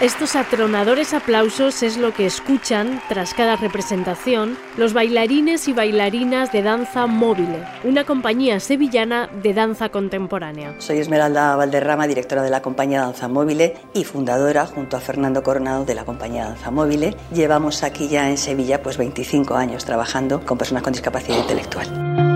[0.00, 6.62] Estos atronadores aplausos es lo que escuchan tras cada representación los bailarines y bailarinas de
[6.62, 7.48] danza móvil,
[7.82, 10.76] una compañía sevillana de danza contemporánea.
[10.78, 15.84] Soy Esmeralda Valderrama, directora de la compañía Danza Móvil y fundadora junto a Fernando Coronado
[15.84, 17.16] de la compañía Danza Móvil.
[17.32, 22.27] Llevamos aquí ya en Sevilla pues 25 años trabajando con personas con discapacidad intelectual.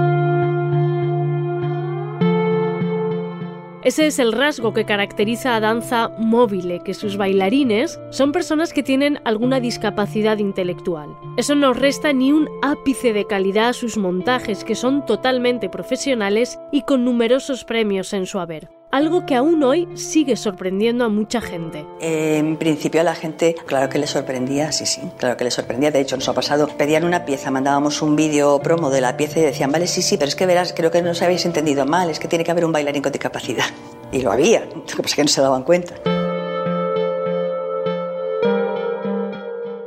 [3.82, 8.84] Ese es el rasgo que caracteriza a danza móvil, que sus bailarines son personas que
[8.84, 11.16] tienen alguna discapacidad intelectual.
[11.36, 16.60] Eso no resta ni un ápice de calidad a sus montajes, que son totalmente profesionales
[16.70, 21.40] y con numerosos premios en su haber algo que aún hoy sigue sorprendiendo a mucha
[21.40, 21.84] gente.
[22.00, 25.90] En principio a la gente, claro que le sorprendía, sí, sí, claro que le sorprendía.
[25.90, 29.40] De hecho, nos ha pasado, pedían una pieza, mandábamos un vídeo promo de la pieza
[29.40, 31.86] y decían, vale, sí, sí, pero es que verás, creo que no os habéis entendido
[31.86, 33.64] mal, es que tiene que haber un bailarín con discapacidad.
[34.12, 35.94] Y lo había, lo que pasa es que no se daban cuenta.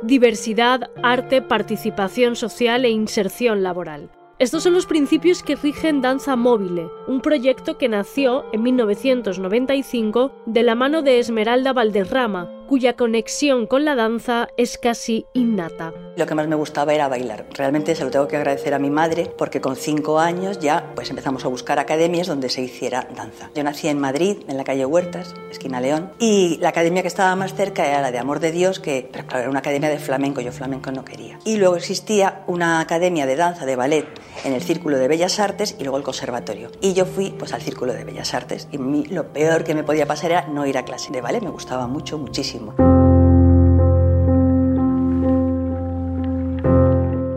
[0.02, 4.10] Diversidad, arte, participación social e inserción laboral.
[4.38, 10.62] Estos son los principios que rigen Danza Móvil, un proyecto que nació en 1995 de
[10.62, 15.92] la mano de Esmeralda Valderrama, cuya conexión con la danza es casi innata.
[16.16, 17.46] Lo que más me gustaba era bailar.
[17.52, 21.10] Realmente se lo tengo que agradecer a mi madre porque con cinco años ya pues
[21.10, 23.50] empezamos a buscar academias donde se hiciera danza.
[23.54, 27.36] Yo nací en Madrid, en la calle Huertas, esquina León, y la academia que estaba
[27.36, 29.98] más cerca era la de Amor de Dios, que pero claro, era una academia de
[29.98, 31.38] flamenco, yo flamenco no quería.
[31.44, 34.06] Y luego existía una academia de danza, de ballet,
[34.44, 36.70] en el Círculo de Bellas Artes y luego el conservatorio.
[36.80, 39.84] Y yo fui pues al Círculo de Bellas Artes y mí, lo peor que me
[39.84, 42.55] podía pasar era no ir a clase de ballet, me gustaba mucho, muchísimo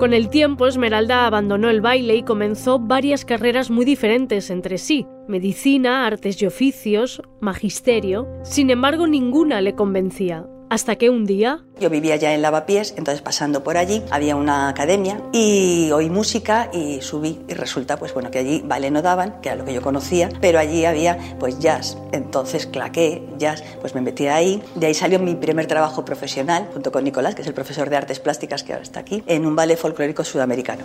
[0.10, 5.06] con el tiempo, Esmeralda abandonó el baile y comenzó varias carreras muy diferentes entre sí,
[5.28, 8.28] medicina, artes y oficios, magisterio.
[8.42, 10.48] Sin embargo, ninguna le convencía.
[10.70, 11.64] Hasta que un día...
[11.80, 16.70] Yo vivía ya en Lavapiés, entonces pasando por allí había una academia y oí música
[16.72, 19.74] y subí y resulta pues bueno que allí baile no daban, que era lo que
[19.74, 21.98] yo conocía, pero allí había pues jazz.
[22.12, 24.62] Entonces claqué, jazz, pues me metí ahí.
[24.76, 27.98] De ahí salió mi primer trabajo profesional junto con Nicolás, que es el profesor de
[27.98, 30.84] artes plásticas que ahora está aquí, en un ballet folclórico sudamericano.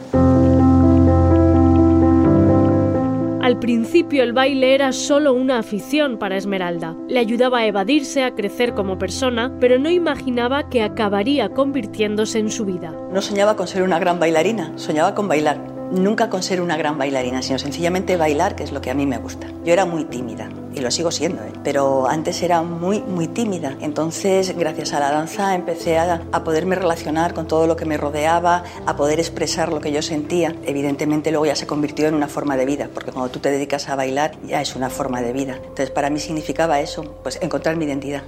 [3.54, 6.96] Al principio el baile era solo una afición para Esmeralda.
[7.08, 12.50] Le ayudaba a evadirse, a crecer como persona, pero no imaginaba que acabaría convirtiéndose en
[12.50, 12.92] su vida.
[13.12, 15.73] No soñaba con ser una gran bailarina, soñaba con bailar.
[15.92, 19.06] Nunca con ser una gran bailarina, sino sencillamente bailar, que es lo que a mí
[19.06, 19.46] me gusta.
[19.64, 21.52] Yo era muy tímida, y lo sigo siendo, ¿eh?
[21.62, 23.76] pero antes era muy, muy tímida.
[23.80, 27.96] Entonces, gracias a la danza, empecé a, a, poderme relacionar con todo lo que me
[27.96, 30.54] rodeaba, a poder expresar lo que yo sentía.
[30.64, 33.88] Evidentemente, luego ya se convirtió en una forma de vida, porque cuando tú te dedicas
[33.88, 35.56] a bailar, ya es una forma de vida.
[35.56, 38.24] Entonces, para mí significaba eso, pues encontrar mi identidad.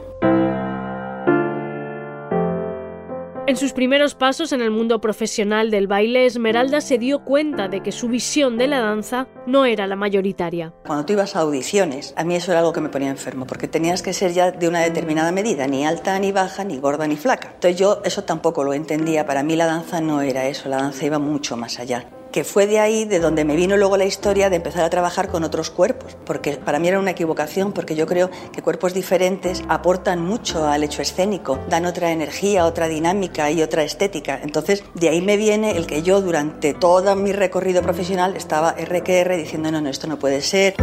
[3.49, 7.81] En sus primeros pasos en el mundo profesional del baile, Esmeralda se dio cuenta de
[7.81, 10.75] que su visión de la danza no era la mayoritaria.
[10.85, 13.69] Cuando tú ibas a audiciones, a mí eso era algo que me ponía enfermo, porque
[13.69, 17.15] tenías que ser ya de una determinada medida, ni alta ni baja, ni gorda ni
[17.15, 17.53] flaca.
[17.55, 21.07] Entonces yo eso tampoco lo entendía, para mí la danza no era eso, la danza
[21.07, 22.05] iba mucho más allá
[22.37, 25.29] que fue de ahí de donde me vino luego la historia de empezar a trabajar
[25.29, 29.63] con otros cuerpos, porque para mí era una equivocación, porque yo creo que cuerpos diferentes
[29.71, 34.39] aportan mucho al hecho escénico, dan otra energía, otra dinámica y otra estética.
[34.43, 39.35] Entonces, de ahí me viene el que yo durante todo mi recorrido profesional estaba RQR
[39.39, 40.75] diciendo, no, no, esto no puede ser.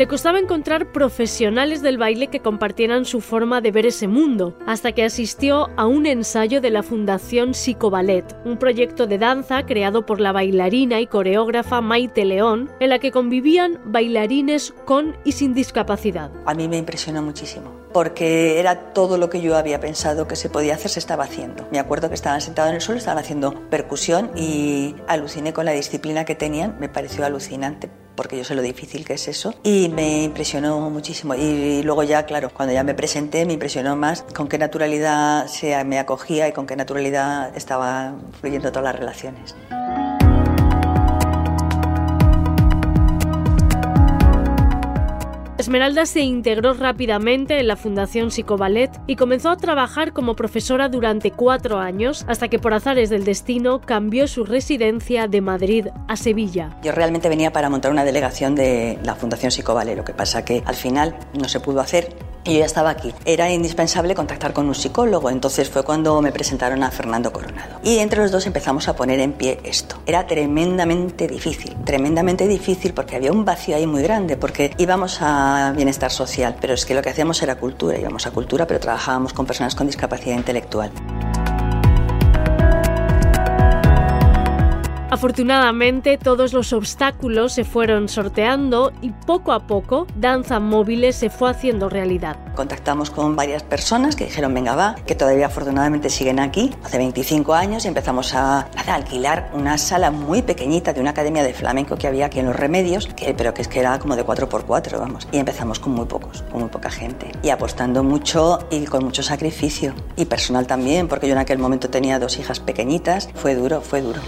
[0.00, 4.92] Le costaba encontrar profesionales del baile que compartieran su forma de ver ese mundo, hasta
[4.92, 10.18] que asistió a un ensayo de la Fundación Psicoballet, un proyecto de danza creado por
[10.18, 16.30] la bailarina y coreógrafa Maite León, en la que convivían bailarines con y sin discapacidad.
[16.46, 20.48] A mí me impresionó muchísimo porque era todo lo que yo había pensado que se
[20.48, 21.66] podía hacer, se estaba haciendo.
[21.70, 25.72] Me acuerdo que estaban sentados en el suelo, estaban haciendo percusión y aluciné con la
[25.72, 27.90] disciplina que tenían, me pareció alucinante
[28.20, 29.54] porque yo sé lo difícil que es eso.
[29.62, 31.34] Y me impresionó muchísimo.
[31.34, 35.82] Y, luego ya, claro, cuando ya me presenté, me impresionó más con qué naturalidad se
[35.84, 39.54] me acogía y con qué naturalidad estaba fluyendo todas las relaciones.
[45.70, 51.30] Esmeralda se integró rápidamente en la Fundación Psicoballet y comenzó a trabajar como profesora durante
[51.30, 56.76] cuatro años hasta que por azares del destino cambió su residencia de Madrid a Sevilla.
[56.82, 60.64] Yo realmente venía para montar una delegación de la Fundación Psicoballet, lo que pasa que
[60.66, 63.12] al final no se pudo hacer y yo ya estaba aquí.
[63.24, 67.78] Era indispensable contactar con un psicólogo, entonces fue cuando me presentaron a Fernando Coronado.
[67.84, 69.96] Y entre los dos empezamos a poner en pie esto.
[70.06, 75.59] Era tremendamente difícil, tremendamente difícil porque había un vacío ahí muy grande, porque íbamos a
[75.76, 79.32] bienestar social, pero es que lo que hacíamos era cultura, íbamos a cultura, pero trabajábamos
[79.32, 80.90] con personas con discapacidad intelectual.
[85.10, 91.50] Afortunadamente todos los obstáculos se fueron sorteando y poco a poco Danza Móviles se fue
[91.50, 92.36] haciendo realidad.
[92.54, 97.54] Contactamos con varias personas que dijeron venga va, que todavía afortunadamente siguen aquí, hace 25
[97.54, 102.26] años empezamos a, alquilar una sala muy pequeñita de una academia de flamenco que había
[102.26, 105.26] aquí en Los Remedios, que, pero que es que era como de 4x4, vamos.
[105.32, 109.24] Y empezamos con muy pocos, con muy poca gente y apostando mucho y con mucho
[109.24, 113.80] sacrificio y personal también, porque yo en aquel momento tenía dos hijas pequeñitas, fue duro,
[113.80, 114.20] fue duro.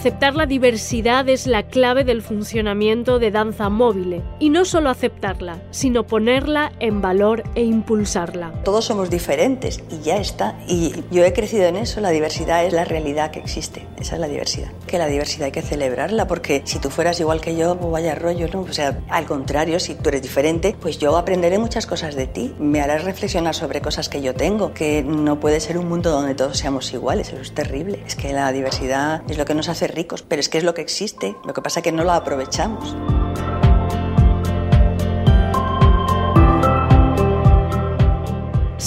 [0.00, 4.22] Aceptar la diversidad es la clave del funcionamiento de Danza Móvil.
[4.38, 8.50] Y no solo aceptarla, sino ponerla en valor e impulsarla.
[8.64, 10.58] Todos somos diferentes y ya está.
[10.66, 12.00] Y yo he crecido en eso.
[12.00, 13.86] La diversidad es la realidad que existe.
[13.98, 14.72] Esa es la diversidad.
[14.86, 18.14] Que la diversidad hay que celebrarla porque si tú fueras igual que yo, pues vaya
[18.14, 18.62] rollo, ¿no?
[18.62, 22.54] O sea, al contrario, si tú eres diferente, pues yo aprenderé muchas cosas de ti.
[22.58, 24.72] Me harás reflexionar sobre cosas que yo tengo.
[24.72, 27.34] Que no puede ser un mundo donde todos seamos iguales.
[27.34, 28.02] Eso es terrible.
[28.06, 30.74] Es que la diversidad es lo que nos hace ricos, pero es que es lo
[30.74, 32.96] que existe, lo que pasa es que no lo aprovechamos.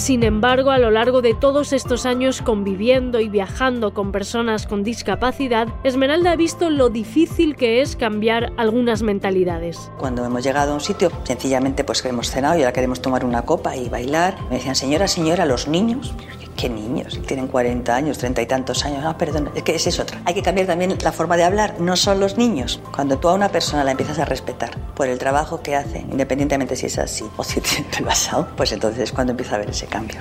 [0.04, 4.84] Sin embargo, a lo largo de todos estos años conviviendo y viajando con personas con
[4.84, 9.92] discapacidad, Esmeralda ha visto lo difícil que es cambiar algunas mentalidades.
[9.98, 13.44] Cuando hemos llegado a un sitio, sencillamente pues hemos cenado y ahora queremos tomar una
[13.44, 16.14] copa y bailar, me decían, señora, señora, los niños,
[16.56, 17.20] ¿Qué niños?
[17.26, 19.04] Tienen 40 años, 30 y tantos años.
[19.06, 20.22] Ah, perdón, es que esa es otra.
[20.26, 21.76] Hay que cambiar también la forma de hablar.
[21.80, 22.80] No son los niños.
[22.94, 26.76] Cuando tú a una persona la empiezas a respetar por el trabajo que hace, independientemente
[26.76, 29.72] si es así o si tiene el pasado, pues entonces es cuando empieza a haber
[29.72, 30.20] ese cambio.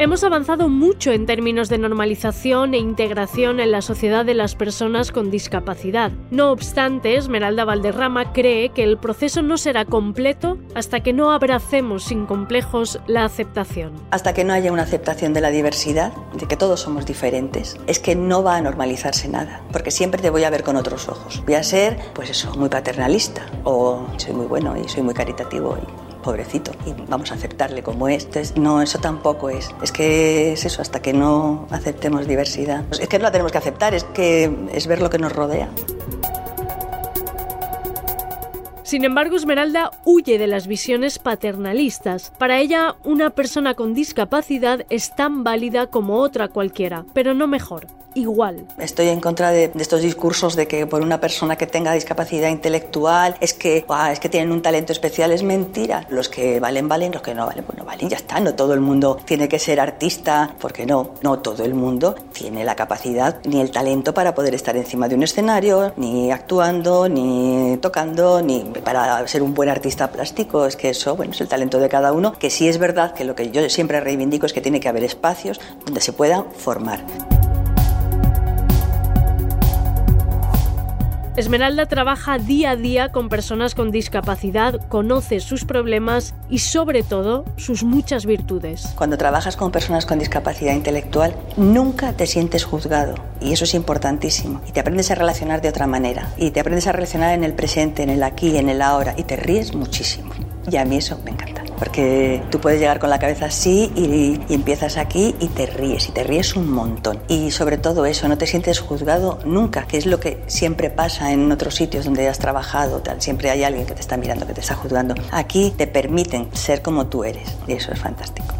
[0.00, 5.12] Hemos avanzado mucho en términos de normalización e integración en la sociedad de las personas
[5.12, 6.10] con discapacidad.
[6.30, 12.04] No obstante, Esmeralda Valderrama cree que el proceso no será completo hasta que no abracemos
[12.04, 13.92] sin complejos la aceptación.
[14.10, 17.98] Hasta que no haya una aceptación de la diversidad, de que todos somos diferentes, es
[17.98, 21.42] que no va a normalizarse nada, porque siempre te voy a ver con otros ojos.
[21.44, 25.76] Voy a ser, pues eso, muy paternalista, o soy muy bueno y soy muy caritativo
[26.22, 28.24] pobrecito, y vamos a aceptarle como es.
[28.24, 29.70] Entonces, no, eso tampoco es.
[29.82, 32.84] Es que es eso, hasta que no aceptemos diversidad.
[32.90, 35.68] Es que no la tenemos que aceptar, es que es ver lo que nos rodea.
[38.90, 42.32] Sin embargo, Esmeralda huye de las visiones paternalistas.
[42.38, 47.86] Para ella, una persona con discapacidad es tan válida como otra cualquiera, pero no mejor
[48.14, 48.66] igual.
[48.78, 53.36] Estoy en contra de, estos discursos de que por una persona que tenga discapacidad intelectual
[53.40, 55.32] es que, es que tienen un talento especial.
[55.32, 56.06] Es mentira.
[56.10, 58.08] Los que valen, valen, los que no valen, pues no valen.
[58.08, 58.40] Ya está.
[58.40, 61.10] No todo el mundo tiene que ser artista, porque no.
[61.22, 65.14] No todo el mundo tiene la capacidad ni el talento para poder estar encima de
[65.14, 70.66] un escenario, ni actuando, ni tocando, ni para ser un buen artista plástico.
[70.66, 72.32] Es que eso, bueno, es el talento de cada uno.
[72.32, 75.04] Que sí es verdad que lo que yo siempre reivindico es que tiene que haber
[75.04, 77.04] espacios donde se pueda formar.
[81.40, 87.46] Esmeralda trabaja día a día con personas con discapacidad, conoce sus problemas y sobre todo
[87.56, 88.92] sus muchas virtudes.
[88.94, 94.60] Cuando trabajas con personas con discapacidad intelectual, nunca te sientes juzgado y eso es importantísimo.
[94.68, 97.54] Y te aprendes a relacionar de otra manera y te aprendes a relacionar en el
[97.54, 100.34] presente, en el aquí, en el ahora y te ríes muchísimo.
[100.70, 101.59] Y a mí eso me encanta.
[101.80, 106.12] Porque tú puedes llegar con la cabeza así y, empiezas aquí y te ríes, y
[106.12, 107.18] te ríes un montón.
[107.26, 111.32] Y sobre todo eso, no te sientes juzgado nunca, que es lo que siempre pasa
[111.32, 113.20] en otros sitios donde has trabajado, tal.
[113.20, 115.14] siempre hay alguien que te está mirando, que te está juzgando.
[115.32, 118.59] Aquí te permiten ser como tú eres y eso es fantástico.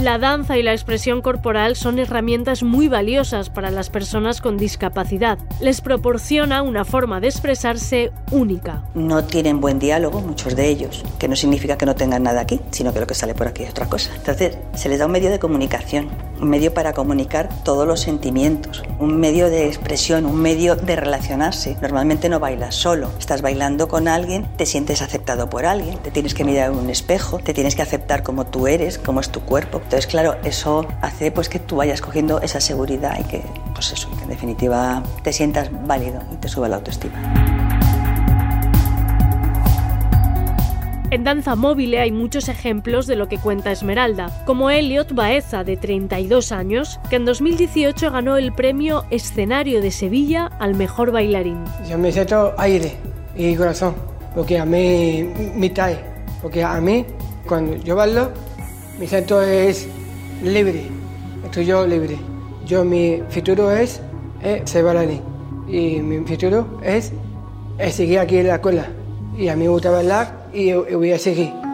[0.00, 5.38] La danza y la expresión corporal son herramientas muy valiosas para las personas con discapacidad.
[5.60, 8.84] Les proporciona una forma de expresarse única.
[8.94, 12.60] No tienen buen diálogo, muchos de ellos, que no significa que no tengan nada aquí,
[12.70, 14.14] sino que lo que sale por aquí es otra cosa.
[14.14, 16.08] Entonces, se les da un medio de comunicación,
[16.40, 21.76] un medio para comunicar todos los sentimientos, un medio de expresión, un medio de relacionarse.
[21.80, 26.34] Normalmente no bailas solo, estás bailando con alguien, te sientes aceptado por alguien, te tienes
[26.34, 29.40] que mirar en un espejo, te tienes que aceptar como tú eres, como es tu
[29.40, 29.78] cuerpo.
[29.78, 33.42] Entonces, claro, eso hace pues que tú vayas cogiendo esa seguridad y que,
[33.74, 37.67] pues eso, que en definitiva te sientas válido y te suba la autoestima.
[41.10, 45.78] En danza móvil hay muchos ejemplos de lo que cuenta Esmeralda, como Elliot Baeza, de
[45.78, 51.64] 32 años, que en 2018 ganó el premio Escenario de Sevilla al mejor bailarín.
[51.88, 52.92] Yo me siento aire
[53.34, 53.94] y corazón,
[54.34, 55.98] porque a mí me trae,
[56.42, 57.06] porque a mí
[57.46, 58.30] cuando yo bailo
[59.00, 59.88] mi centro es
[60.42, 60.82] libre,
[61.42, 62.18] estoy yo libre.
[62.66, 64.02] Yo, mi futuro es,
[64.64, 65.22] ser bailarín.
[65.68, 67.14] Y mi futuro es,
[67.92, 68.88] seguir aquí en la escuela.
[69.38, 71.67] Y a mí me gusta bailar y, y voy a seguir.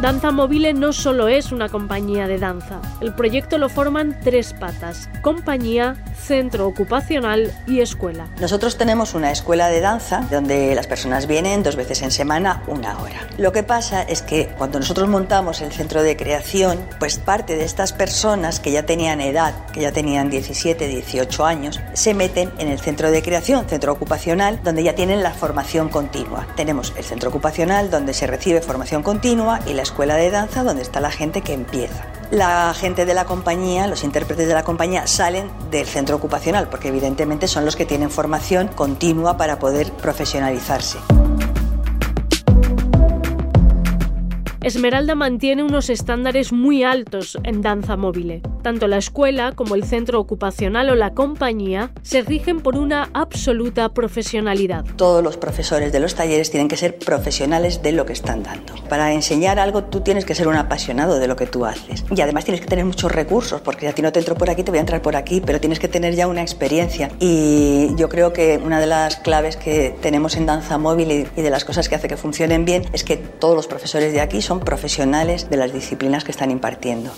[0.00, 2.80] Danza Mobile no solo es una compañía de danza.
[3.02, 8.26] El proyecto lo forman tres patas, compañía, centro ocupacional y escuela.
[8.40, 12.98] Nosotros tenemos una escuela de danza donde las personas vienen dos veces en semana, una
[12.98, 13.28] hora.
[13.36, 17.64] Lo que pasa es que cuando nosotros montamos el centro de creación, pues parte de
[17.64, 22.68] estas personas que ya tenían edad, que ya tenían 17, 18 años, se meten en
[22.68, 26.46] el centro de creación, centro ocupacional, donde ya tienen la formación continua.
[26.56, 30.82] Tenemos el centro ocupacional donde se recibe formación continua y la escuela de danza donde
[30.82, 32.06] está la gente que empieza.
[32.30, 36.88] La gente de la compañía, los intérpretes de la compañía salen del centro ocupacional porque
[36.88, 40.98] evidentemente son los que tienen formación continua para poder profesionalizarse.
[44.70, 48.40] Esmeralda mantiene unos estándares muy altos en danza móvil.
[48.62, 53.88] Tanto la escuela como el centro ocupacional o la compañía se rigen por una absoluta
[53.88, 54.84] profesionalidad.
[54.94, 58.74] Todos los profesores de los talleres tienen que ser profesionales de lo que están dando.
[58.88, 62.04] Para enseñar algo tú tienes que ser un apasionado de lo que tú haces.
[62.14, 64.50] Y además tienes que tener muchos recursos, porque si a ti no te entro por
[64.50, 67.10] aquí, te voy a entrar por aquí, pero tienes que tener ya una experiencia.
[67.18, 71.50] Y yo creo que una de las claves que tenemos en danza móvil y de
[71.50, 74.59] las cosas que hace que funcionen bien es que todos los profesores de aquí son
[74.60, 77.12] profesionales de las disciplinas que están impartiendo.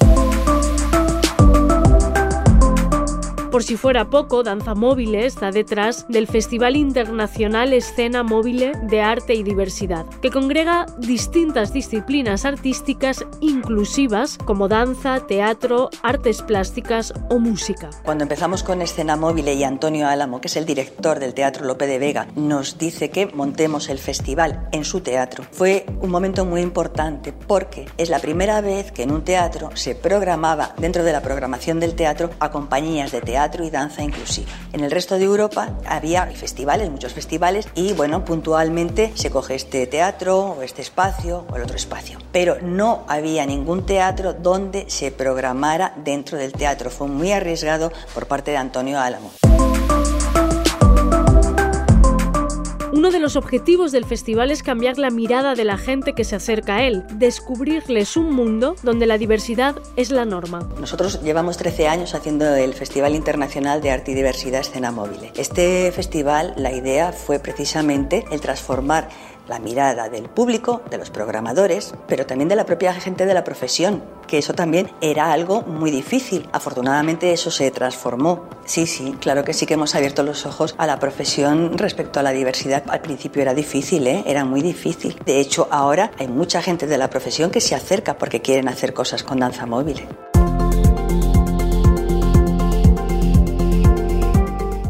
[3.53, 9.35] Por si fuera poco, Danza Móvil está detrás del Festival Internacional Escena Móvil de Arte
[9.35, 17.91] y Diversidad, que congrega distintas disciplinas artísticas inclusivas como danza, teatro, artes plásticas o música.
[18.03, 21.87] Cuando empezamos con Escena Móvil y Antonio Álamo, que es el director del Teatro Lope
[21.87, 26.63] de Vega, nos dice que montemos el festival en su teatro, fue un momento muy
[26.63, 31.21] importante porque es la primera vez que en un teatro se programaba dentro de la
[31.21, 34.53] programación del teatro a compañías de teatro y danza inclusiva.
[34.73, 39.87] En el resto de Europa había festivales, muchos festivales, y bueno, puntualmente se coge este
[39.87, 42.19] teatro o este espacio o el otro espacio.
[42.31, 46.91] Pero no había ningún teatro donde se programara dentro del teatro.
[46.91, 49.31] Fue muy arriesgado por parte de Antonio Álamo.
[52.93, 56.37] Uno de los objetivos del festival es cambiar la mirada de la gente que se
[56.37, 60.69] acerca a él, descubrirles un mundo donde la diversidad es la norma.
[60.79, 65.31] Nosotros llevamos 13 años haciendo el Festival Internacional de Arte y Diversidad Escena Móvil.
[65.37, 69.09] Este festival, la idea fue precisamente el transformar
[69.49, 73.45] la mirada del público, de los programadores, pero también de la propia gente de la
[73.45, 76.49] profesión, que eso también era algo muy difícil.
[76.53, 78.49] Afortunadamente eso se transformó.
[78.65, 82.23] Sí, sí, claro que sí que hemos abierto los ojos a la profesión respecto a
[82.23, 82.85] la diversidad.
[82.89, 84.23] Al principio era difícil, ¿eh?
[84.27, 85.19] era muy difícil.
[85.25, 88.95] De hecho, ahora hay mucha gente de la profesión que se acerca porque quieren hacer
[88.95, 90.07] cosas con danza móvil.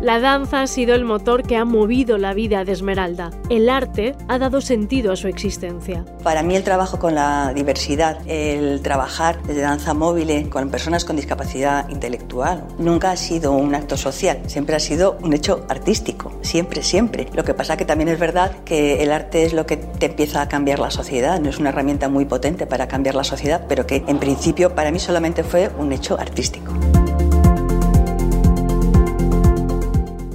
[0.02, 3.30] La danza ha sido el motor que ha movido la vida de Esmeralda.
[3.48, 6.04] El arte ha dado sentido a su existencia.
[6.24, 11.14] Para mí el trabajo con la diversidad, el trabajar desde danza móvil con personas con
[11.14, 16.82] discapacidad intelectual, nunca ha sido un acto social, siempre ha sido un hecho artístico, siempre,
[16.82, 17.28] siempre.
[17.32, 20.42] Lo que pasa que también es verdad que el arte es lo que te empieza
[20.42, 23.86] a cambiar la sociedad, no es una herramienta muy potente para cambiar la sociedad, pero
[23.86, 26.72] que en principio para mí solamente fue un hecho artístico.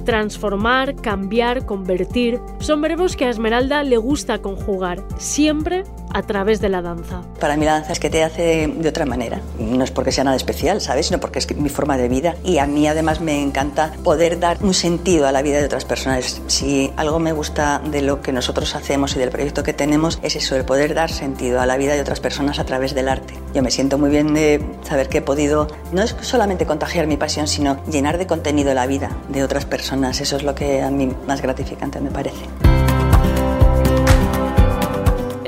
[0.08, 2.40] Transformar, cambiar, convertir.
[2.60, 7.22] Son verbos que a Esmeralda le gusta conjugar, siempre a través de la danza.
[7.40, 9.40] Para mí la danza es que te hace de otra manera.
[9.58, 11.06] No es porque sea nada especial, ¿sabes?
[11.06, 12.36] Sino porque es mi forma de vida.
[12.44, 15.84] Y a mí además me encanta poder dar un sentido a la vida de otras
[15.84, 16.40] personas.
[16.46, 20.36] Si algo me gusta de lo que nosotros hacemos y del proyecto que tenemos es
[20.36, 23.34] eso, el poder dar sentido a la vida de otras personas a través del arte.
[23.54, 27.16] Yo me siento muy bien de saber que he podido no es solamente contagiar mi
[27.16, 30.20] pasión, sino llenar de contenido la vida de otras personas.
[30.20, 32.77] Eso es lo que a mí más gratificante me parece.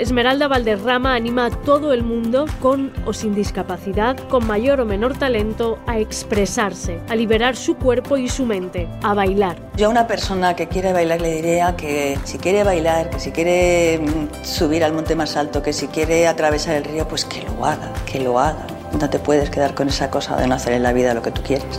[0.00, 5.18] Esmeralda Valderrama anima a todo el mundo, con o sin discapacidad, con mayor o menor
[5.18, 9.58] talento, a expresarse, a liberar su cuerpo y su mente, a bailar.
[9.76, 13.30] Yo a una persona que quiere bailar le diría que si quiere bailar, que si
[13.30, 17.42] quiere mm, subir al monte más alto, que si quiere atravesar el río, pues que
[17.42, 18.66] lo haga, que lo haga.
[18.98, 21.30] No te puedes quedar con esa cosa de no hacer en la vida lo que
[21.30, 21.78] tú quieres.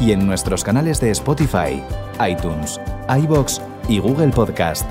[0.00, 1.82] y en nuestros canales de Spotify,
[2.26, 4.86] iTunes, iBox y Google Podcast.